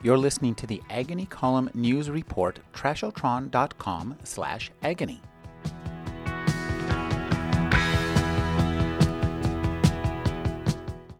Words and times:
You're 0.00 0.16
listening 0.16 0.54
to 0.56 0.66
the 0.66 0.80
Agony 0.88 1.26
Column 1.26 1.70
News 1.74 2.08
Report, 2.08 2.60
trashotron.com 2.72 4.16
slash 4.22 4.70
agony. 4.80 5.20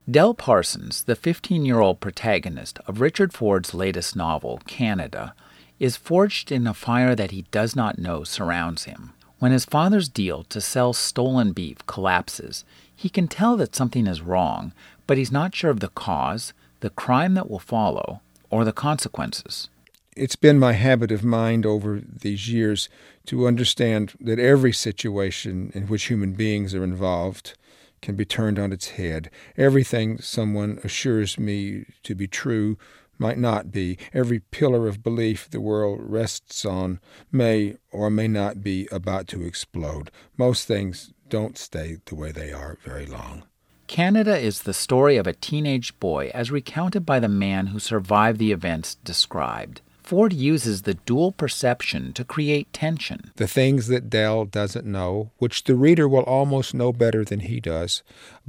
Dell 0.09 0.33
Parsons, 0.33 1.03
the 1.03 1.17
15 1.17 1.65
year 1.65 1.81
old 1.81 1.99
protagonist 1.99 2.79
of 2.87 3.01
Richard 3.01 3.33
Ford's 3.33 3.75
latest 3.75 4.15
novel, 4.15 4.61
Canada, 4.67 5.35
is 5.81 5.97
forged 5.97 6.53
in 6.53 6.67
a 6.67 6.73
fire 6.73 7.17
that 7.17 7.33
he 7.33 7.43
does 7.51 7.75
not 7.75 7.99
know 7.99 8.23
surrounds 8.23 8.85
him. 8.85 9.13
When 9.41 9.51
his 9.51 9.65
father's 9.65 10.09
deal 10.09 10.45
to 10.45 10.61
sell 10.61 10.93
stolen 10.93 11.53
beef 11.53 11.85
collapses, 11.87 12.65
he 12.95 13.09
can 13.09 13.27
tell 13.27 13.57
that 13.57 13.75
something 13.75 14.07
is 14.07 14.23
wrong, 14.23 14.73
but 15.09 15.19
he's 15.19 15.33
not 15.33 15.55
sure 15.55 15.71
of 15.71 15.81
the 15.81 15.89
cause, 15.89 16.53
the 16.81 16.91
crime 16.91 17.35
that 17.35 17.51
will 17.51 17.59
follow, 17.59 18.21
or 18.51 18.65
the 18.65 18.73
consequences. 18.73 19.69
It's 20.17 20.37
been 20.37 20.59
my 20.59 20.73
habit 20.73 21.13
of 21.13 21.23
mind 21.23 21.65
over 21.65 22.01
these 22.01 22.49
years 22.49 22.89
to 23.27 23.47
understand 23.47 24.15
that 24.21 24.41
every 24.41 24.73
situation 24.73 25.71
in 25.75 25.87
which 25.87 26.05
human 26.05 26.33
beings 26.33 26.75
are 26.75 26.83
involved 26.83 27.57
can 28.03 28.17
be 28.17 28.25
turned 28.25 28.59
on 28.59 28.73
its 28.73 28.91
head. 28.91 29.31
Everything 29.57 30.19
someone 30.19 30.81
assures 30.83 31.39
me 31.39 31.85
to 32.03 32.15
be 32.15 32.27
true 32.27 32.79
might 33.19 33.39
not 33.39 33.71
be. 33.71 33.99
Every 34.13 34.41
pillar 34.41 34.87
of 34.89 35.03
belief 35.03 35.51
the 35.51 35.61
world 35.61 36.01
rests 36.03 36.65
on 36.65 37.01
may 37.31 37.77
or 37.93 38.11
may 38.11 38.29
not 38.29 38.63
be 38.63 38.89
about 38.91 39.27
to 39.29 39.45
explode. 39.45 40.11
Most 40.37 40.67
things 40.67 41.13
don't 41.29 41.59
stay 41.59 41.99
the 42.07 42.15
way 42.15 42.33
they 42.33 42.53
are 42.53 42.79
very 42.85 43.07
long. 43.07 43.45
Canada 43.89 44.39
is 44.39 44.63
the 44.63 44.75
story 44.75 45.17
of 45.17 45.27
a 45.27 45.33
teenage 45.33 45.99
boy 45.99 46.31
as 46.35 46.51
recounted 46.51 47.07
by 47.07 47.19
the 47.19 47.29
man 47.29 47.69
who 47.69 47.79
survived 47.79 48.39
the 48.39 48.53
events 48.53 48.97
described. 48.97 49.81
Ford 50.03 50.33
uses 50.33 50.83
the 50.83 50.95
dual 50.95 51.33
perception 51.33 52.13
to 52.13 52.25
create 52.25 52.73
tension. 52.73 53.33
The 53.37 53.49
things 53.49 53.89
that 53.89 54.09
Dell 54.09 54.45
doesn't 54.45 54.87
know, 54.87 55.33
which 55.39 55.65
the 55.65 55.75
reader 55.75 56.09
will 56.09 56.23
almost 56.23 56.75
know 56.75 56.93
better 56.93 57.25
than 57.25 57.41
he 57.41 57.61
does, 57.61 58.03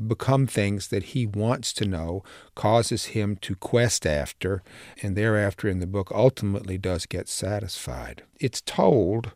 become 0.08 0.46
things 0.46 0.90
that 0.90 1.04
he 1.04 1.26
wants 1.26 1.74
to 1.74 1.86
know, 1.86 2.24
causes 2.56 3.06
him 3.06 3.38
to 3.38 3.56
quest 3.56 4.06
after, 4.06 4.62
and 5.02 5.16
thereafter 5.16 5.68
in 5.68 5.80
the 5.80 5.88
book 5.88 6.12
ultimately 6.14 6.78
does 6.78 7.06
get 7.06 7.28
satisfied. 7.28 8.24
It's 8.40 8.62
told 8.62 9.32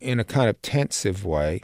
in 0.00 0.18
a 0.18 0.24
kind 0.24 0.48
of 0.48 0.62
tensive 0.62 1.24
way, 1.24 1.62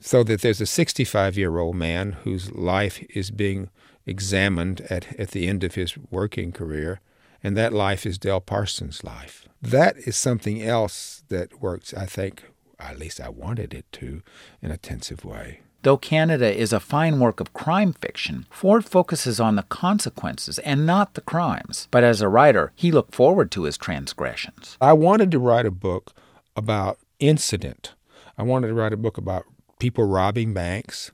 so 0.00 0.22
that 0.24 0.42
there's 0.42 0.60
a 0.60 0.66
65 0.66 1.36
year 1.36 1.58
old 1.58 1.76
man 1.76 2.12
whose 2.24 2.50
life 2.52 3.02
is 3.14 3.30
being 3.30 3.70
examined 4.06 4.80
at, 4.90 5.18
at 5.18 5.32
the 5.32 5.46
end 5.46 5.64
of 5.64 5.74
his 5.74 5.96
working 6.10 6.52
career 6.52 7.00
and 7.42 7.56
that 7.56 7.72
life 7.72 8.06
is 8.06 8.18
Dell 8.18 8.40
Parsons' 8.40 9.04
life. 9.04 9.48
That 9.62 9.96
is 9.98 10.16
something 10.16 10.62
else 10.62 11.22
that 11.28 11.60
works, 11.60 11.94
I 11.94 12.06
think, 12.06 12.44
at 12.78 12.98
least 12.98 13.20
I 13.20 13.28
wanted 13.28 13.74
it 13.74 13.86
to, 13.92 14.22
in 14.62 14.70
a 14.70 14.76
tensive 14.76 15.24
way. 15.24 15.60
Though 15.82 15.96
Canada 15.96 16.52
is 16.52 16.72
a 16.72 16.80
fine 16.80 17.20
work 17.20 17.38
of 17.38 17.52
crime 17.52 17.92
fiction, 17.92 18.46
Ford 18.50 18.84
focuses 18.84 19.38
on 19.38 19.54
the 19.54 19.62
consequences 19.62 20.58
and 20.60 20.84
not 20.84 21.14
the 21.14 21.20
crimes. 21.20 21.86
But 21.92 22.02
as 22.02 22.20
a 22.20 22.28
writer, 22.28 22.72
he 22.74 22.90
looked 22.90 23.14
forward 23.14 23.52
to 23.52 23.62
his 23.62 23.78
transgressions. 23.78 24.76
I 24.80 24.92
wanted 24.94 25.30
to 25.30 25.38
write 25.38 25.66
a 25.66 25.70
book 25.70 26.12
about 26.56 26.98
incident. 27.20 27.94
I 28.36 28.42
wanted 28.42 28.68
to 28.68 28.74
write 28.74 28.92
a 28.92 28.96
book 28.96 29.18
about 29.18 29.44
people 29.78 30.04
robbing 30.04 30.52
banks, 30.54 31.12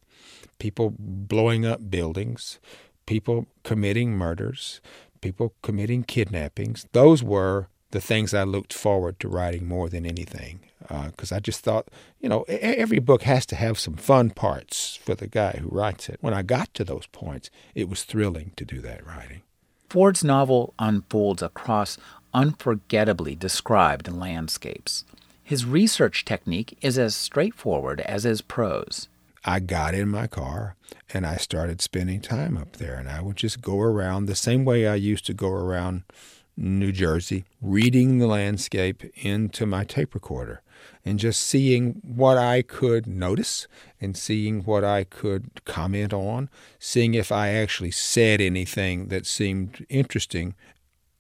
people 0.59 0.95
blowing 0.99 1.67
up 1.67 1.91
buildings, 1.91 2.59
people 3.07 3.47
committing 3.63 4.13
murders, 4.13 4.81
people 5.21 5.55
committing 5.63 6.05
kidnappings. 6.05 6.87
Those 6.93 7.23
were 7.23 7.69
the 7.91 8.01
things 8.01 8.35
I 8.35 8.43
looked 8.43 8.73
forward 8.73 9.21
to 9.21 9.29
writing 9.29 9.69
more 9.69 9.89
than 9.89 10.05
anything. 10.05 10.61
Because 10.81 11.33
uh, 11.33 11.37
I 11.37 11.41
just 11.41 11.61
thought, 11.61 11.89
you 12.21 12.29
know, 12.29 12.43
every 12.49 12.99
book 12.99 13.23
has 13.23 13.47
to 13.47 13.57
have 13.57 13.79
some 13.79 13.95
fun 13.95 14.31
parts 14.31 14.97
for 14.97 15.15
the 15.15 15.29
guy 15.29 15.53
who 15.61 15.69
writes 15.69 16.09
it. 16.11 16.19
When 16.21 16.35
I 16.35 16.43
got 16.43 16.75
to 16.75 16.85
those 16.85 17.07
points, 17.07 17.51
it 17.75 17.89
was 17.89 18.03
thrilling 18.03 18.53
to 18.57 18.65
do 18.65 18.81
that 18.83 19.07
writing. 19.07 19.43
Ford's 19.89 20.25
novel 20.25 20.75
unfolds 20.79 21.41
across 21.41 21.97
unforgettably 22.35 23.37
described 23.37 24.13
landscapes. 24.13 25.05
His 25.45 25.67
research 25.67 26.25
technique 26.25 26.79
is 26.81 26.99
as 26.99 27.15
straightforward 27.15 28.01
as 28.01 28.25
his 28.25 28.41
prose. 28.41 29.09
I 29.45 29.61
got 29.61 29.95
in 29.95 30.09
my 30.09 30.27
car 30.27 30.75
and 31.13 31.27
I 31.27 31.37
started 31.37 31.83
spending 31.83 32.23
time 32.23 32.57
up 32.57 32.79
there. 32.79 32.95
And 32.95 33.11
I 33.11 33.21
would 33.21 33.37
just 33.37 33.61
go 33.61 33.79
around 33.79 34.25
the 34.25 34.35
same 34.35 34.65
way 34.65 34.89
I 34.89 34.95
used 34.95 35.27
to 35.27 35.35
go 35.35 35.51
around 35.51 36.05
New 36.57 36.93
Jersey, 36.93 37.45
reading 37.61 38.19
the 38.19 38.27
landscape 38.27 39.03
into 39.17 39.67
my 39.67 39.85
tape 39.85 40.15
recorder 40.15 40.63
and 41.05 41.19
just 41.19 41.41
seeing 41.41 42.01
what 42.03 42.39
I 42.39 42.63
could 42.63 43.07
notice 43.07 43.67
and 44.01 44.17
seeing 44.17 44.63
what 44.63 44.85
I 44.85 45.05
could 45.05 45.65
comment 45.65 46.13
on, 46.13 46.49
seeing 46.79 47.15
if 47.15 47.31
I 47.31 47.49
actually 47.51 47.91
said 47.91 48.41
anything 48.41 49.09
that 49.09 49.27
seemed 49.27 49.85
interesting 49.89 50.55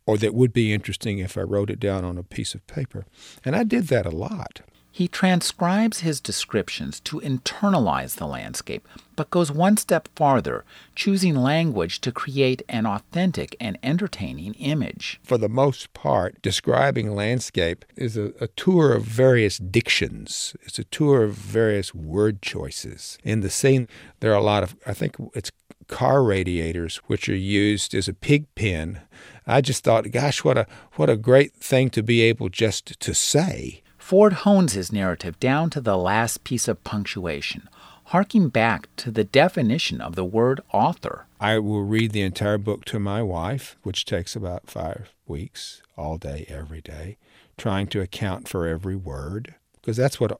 or 0.06 0.18
that 0.18 0.34
would 0.34 0.52
be 0.52 0.72
interesting 0.72 1.18
if 1.18 1.36
I 1.38 1.42
wrote 1.42 1.70
it 1.70 1.80
down 1.80 2.04
on 2.04 2.18
a 2.18 2.22
piece 2.22 2.54
of 2.54 2.66
paper. 2.66 3.06
And 3.44 3.56
I 3.56 3.64
did 3.64 3.88
that 3.88 4.06
a 4.06 4.10
lot. 4.10 4.60
He 4.96 5.08
transcribes 5.08 6.00
his 6.00 6.20
descriptions 6.20 7.00
to 7.00 7.18
internalize 7.18 8.14
the 8.14 8.28
landscape, 8.28 8.86
but 9.16 9.28
goes 9.28 9.50
one 9.50 9.76
step 9.76 10.08
farther, 10.14 10.64
choosing 10.94 11.34
language 11.34 12.00
to 12.02 12.12
create 12.12 12.62
an 12.68 12.86
authentic 12.86 13.56
and 13.58 13.76
entertaining 13.82 14.54
image. 14.54 15.18
For 15.24 15.36
the 15.36 15.48
most 15.48 15.92
part, 15.94 16.40
describing 16.42 17.12
landscape 17.12 17.84
is 17.96 18.16
a, 18.16 18.34
a, 18.40 18.46
tour 18.46 18.92
of 18.92 19.02
various 19.02 19.58
dictions. 19.58 20.54
It's 20.62 20.78
a 20.78 20.84
tour 20.84 21.24
of 21.24 21.34
various 21.34 21.92
word 21.92 22.40
choices. 22.40 23.18
In 23.24 23.40
the 23.40 23.50
scene, 23.50 23.88
there 24.20 24.30
are 24.30 24.38
a 24.38 24.44
lot 24.44 24.62
of, 24.62 24.76
I 24.86 24.94
think 24.94 25.16
it's 25.34 25.50
car 25.88 26.22
radiators, 26.22 26.98
which 27.08 27.28
are 27.28 27.34
used 27.34 27.96
as 27.96 28.06
a 28.06 28.14
pig 28.14 28.46
pen. 28.54 29.00
I 29.44 29.60
just 29.60 29.82
thought, 29.82 30.12
gosh, 30.12 30.44
what 30.44 30.56
a 30.56 30.68
what 30.92 31.10
a 31.10 31.16
great 31.16 31.52
thing 31.52 31.90
to 31.90 32.02
be 32.04 32.22
able 32.22 32.48
just 32.48 33.00
to 33.00 33.12
say 33.12 33.82
Ford 34.04 34.34
hones 34.34 34.74
his 34.74 34.92
narrative 34.92 35.40
down 35.40 35.70
to 35.70 35.80
the 35.80 35.96
last 35.96 36.44
piece 36.44 36.68
of 36.68 36.84
punctuation, 36.84 37.70
harking 38.08 38.50
back 38.50 38.94
to 38.96 39.10
the 39.10 39.24
definition 39.24 39.98
of 39.98 40.14
the 40.14 40.26
word 40.26 40.60
author. 40.74 41.24
I 41.40 41.58
will 41.58 41.84
read 41.84 42.12
the 42.12 42.20
entire 42.20 42.58
book 42.58 42.84
to 42.84 42.98
my 42.98 43.22
wife, 43.22 43.76
which 43.82 44.04
takes 44.04 44.36
about 44.36 44.68
five 44.68 45.14
weeks, 45.26 45.80
all 45.96 46.18
day, 46.18 46.44
every 46.50 46.82
day, 46.82 47.16
trying 47.56 47.86
to 47.86 48.02
account 48.02 48.46
for 48.46 48.66
every 48.66 48.94
word, 48.94 49.54
because 49.80 49.96
that's 49.96 50.20
what 50.20 50.38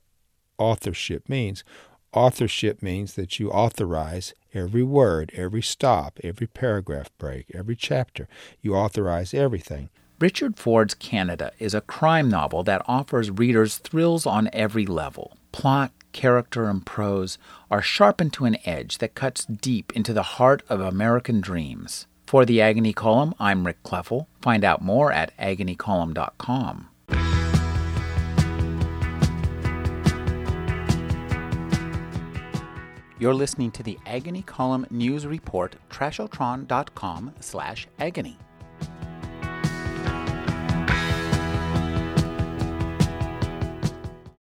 authorship 0.59 1.27
means. 1.31 1.65
Authorship 2.13 2.83
means 2.83 3.15
that 3.15 3.41
you 3.41 3.51
authorize 3.51 4.35
every 4.53 4.83
word, 4.83 5.33
every 5.35 5.63
stop, 5.63 6.21
every 6.23 6.49
paragraph 6.49 7.09
break, 7.17 7.47
every 7.55 7.77
chapter. 7.77 8.29
You 8.61 8.75
authorize 8.75 9.33
everything. 9.33 9.89
Richard 10.21 10.57
Ford's 10.57 10.95
Canada 10.95 11.51
is 11.59 11.75
a 11.75 11.81
crime 11.81 12.29
novel 12.29 12.63
that 12.63 12.83
offers 12.87 13.33
readers 13.33 13.79
thrills 13.79 14.27
on 14.27 14.49
every 14.53 14.87
level. 14.87 15.37
Plot, 15.51 15.91
character, 16.13 16.69
and 16.69 16.87
prose 16.87 17.37
are 17.69 17.83
sharpened 17.83 18.33
to 18.35 18.45
an 18.45 18.57
edge 18.65 18.99
that 18.99 19.17
cuts 19.17 19.45
deep 19.45 19.93
into 19.95 20.13
the 20.13 20.23
heart 20.23 20.63
of 20.69 20.81
American 20.81 21.41
dreams. 21.41 22.07
For 22.27 22.45
the 22.45 22.63
Agony 22.63 22.93
Column, 22.93 23.35
I'm 23.41 23.67
Rick 23.67 23.83
Kleffel. 23.83 24.27
Find 24.41 24.65
out 24.65 24.83
more 24.83 25.11
at 25.11 25.37
agonycolumn.com. 25.37 26.89
You're 33.19 33.35
listening 33.35 33.73
to 33.73 33.83
the 33.83 33.99
Agony 34.07 34.43
Column 34.43 34.87
News 34.91 35.27
Report, 35.27 35.75
trashotron.com 35.91 37.35
slash 37.41 37.89
agony. 37.99 38.39